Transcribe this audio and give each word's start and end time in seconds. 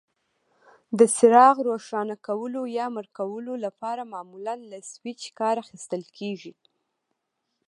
د 0.97 0.99
څراغ 1.15 1.55
روښانه 1.69 2.15
کولو 2.27 2.61
یا 2.77 2.85
مړ 2.95 3.05
کولو 3.17 3.53
لپاره 3.65 4.09
معمولا 4.13 4.53
له 4.71 4.77
سویچ 4.91 5.21
کار 5.39 5.55
اخیستل 5.63 6.03
کېږي. 6.17 6.53